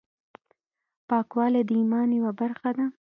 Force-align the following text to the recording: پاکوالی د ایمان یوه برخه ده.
پاکوالی 1.09 1.61
د 1.65 1.71
ایمان 1.79 2.09
یوه 2.17 2.31
برخه 2.39 2.69
ده. 2.77 2.85